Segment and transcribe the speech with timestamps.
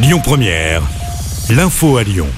[0.00, 0.82] Lyon Première,
[1.50, 2.28] l'info à Lyon.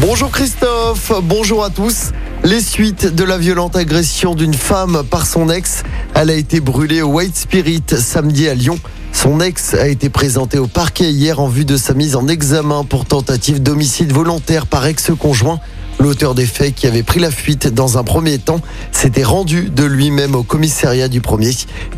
[0.00, 2.12] Bonjour Christophe, bonjour à tous.
[2.44, 5.82] Les suites de la violente agression d'une femme par son ex,
[6.14, 8.78] elle a été brûlée au White Spirit samedi à Lyon.
[9.12, 12.84] Son ex a été présenté au parquet hier en vue de sa mise en examen
[12.84, 15.58] pour tentative d'homicide volontaire par ex-conjoint.
[15.98, 18.60] L'auteur des faits qui avait pris la fuite dans un premier temps
[18.92, 21.50] s'était rendu de lui-même au commissariat du premier.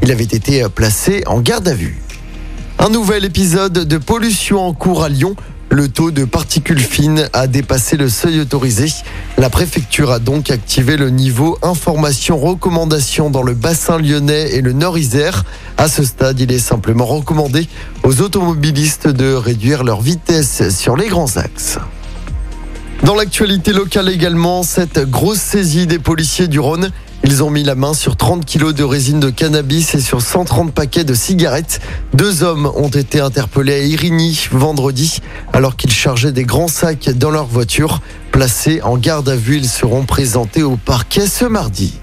[0.03, 2.04] Il avait été placé en garde à vue.
[2.85, 5.37] Un nouvel épisode de pollution en cours à Lyon.
[5.71, 8.93] Le taux de particules fines a dépassé le seuil autorisé.
[9.39, 14.75] La préfecture a donc activé le niveau information recommandation dans le bassin lyonnais et le
[14.75, 15.45] Nord-Isère.
[15.79, 17.69] À ce stade, il est simplement recommandé
[18.03, 21.79] aux automobilistes de réduire leur vitesse sur les grands axes.
[23.03, 26.91] Dans l'actualité locale également, cette grosse saisie des policiers du Rhône.
[27.27, 30.75] Ils ont mis la main sur 30 kilos de résine de cannabis et sur 130
[30.75, 31.81] paquets de cigarettes.
[32.13, 35.21] Deux hommes ont été interpellés à Irigny vendredi
[35.55, 38.03] alors qu'ils chargeaient des grands sacs dans leur voiture.
[38.31, 41.95] Placés en garde à vue, ils seront présentés au parquet ce mardi.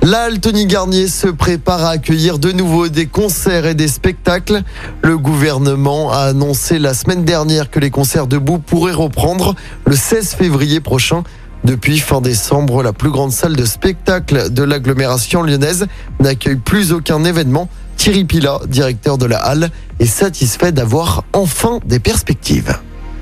[0.00, 4.62] Là, Tony Garnier se prépare à accueillir de nouveau des concerts et des spectacles.
[5.02, 10.34] Le gouvernement a annoncé la semaine dernière que les concerts debout pourraient reprendre le 16
[10.34, 11.24] février prochain.
[11.64, 15.86] Depuis fin décembre, la plus grande salle de spectacle de l'agglomération lyonnaise
[16.20, 17.68] n'accueille plus aucun événement.
[17.96, 22.76] Thierry Pila, directeur de la halle, est satisfait d'avoir enfin des perspectives.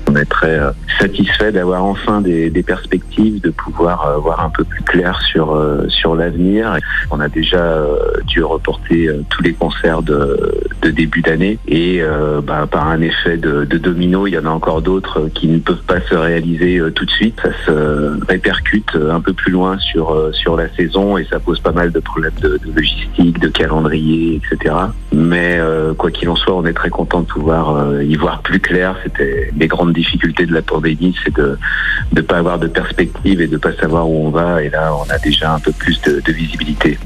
[0.07, 4.51] On est très euh, satisfait d'avoir enfin des, des, perspectives, de pouvoir euh, voir un
[4.51, 6.77] peu plus clair sur euh, sur l'avenir.
[7.09, 7.83] On a déjà
[8.27, 12.01] dû reporter tous les concerts de, de début d'année et
[12.43, 15.83] bah, par un effet de, domino, il y en a encore d'autres qui ne peuvent
[15.83, 17.39] pas se réaliser tout de suite.
[17.41, 21.71] Ça se répercute un peu plus loin sur sur la saison et ça pose pas
[21.71, 24.75] mal de problèmes de, logistique, de calendrier, etc.
[25.11, 25.59] Mais
[25.97, 28.95] quoi qu'il en soit, on est très content de pouvoir y voir plus clair.
[29.03, 31.57] C'était des grandes difficulté de la pandémie, c'est de
[32.13, 34.61] ne pas avoir de perspective et de ne pas savoir où on va.
[34.61, 36.99] Et là, on a déjà un peu plus de visibilité.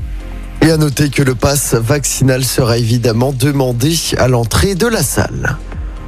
[0.69, 5.57] Et à noter que le pass vaccinal sera évidemment demandé à l'entrée de la salle.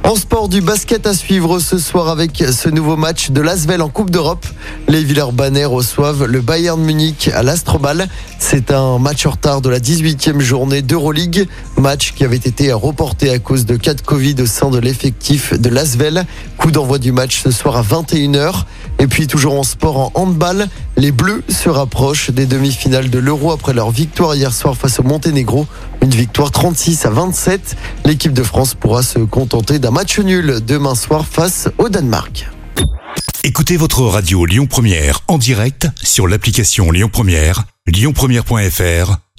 [0.04, 3.88] En sport, du basket à suivre ce soir avec ce nouveau match de l'Asvel en
[3.88, 4.46] Coupe d'Europe.
[4.86, 8.06] Les Villeurbanais reçoivent le Bayern Munich à l'Astrobal.
[8.38, 11.48] C'est un match en retard de la 18e journée d'Euroleague.
[11.82, 15.52] Match qui avait été reporté à cause de cas de Covid au sein de l'effectif
[15.52, 16.24] de l'Asvel.
[16.56, 18.62] Coup d'envoi du match ce soir à 21h.
[19.00, 23.50] Et puis toujours en sport en handball, les Bleus se rapprochent des demi-finales de l'Euro
[23.50, 25.66] après leur victoire hier soir face au Monténégro.
[26.02, 27.76] Une victoire 36 à 27.
[28.04, 32.48] L'équipe de France pourra se contenter d'un match nul demain soir face au Danemark.
[33.42, 39.16] Écoutez votre radio Lyon Première en direct sur l'application Lyon Première, lyonpremière.fr